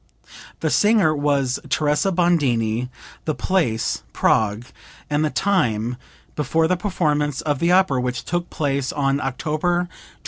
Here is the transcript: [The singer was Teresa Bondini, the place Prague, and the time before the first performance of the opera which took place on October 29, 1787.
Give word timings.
[The 0.61 0.71
singer 0.71 1.15
was 1.15 1.59
Teresa 1.69 2.11
Bondini, 2.11 2.89
the 3.25 3.35
place 3.35 4.01
Prague, 4.13 4.65
and 5.11 5.23
the 5.23 5.29
time 5.29 5.95
before 6.35 6.67
the 6.67 6.73
first 6.73 6.81
performance 6.81 7.41
of 7.41 7.59
the 7.59 7.71
opera 7.71 8.01
which 8.01 8.25
took 8.25 8.49
place 8.49 8.91
on 8.91 9.21
October 9.21 9.81
29, 9.83 9.89
1787. 9.93 10.17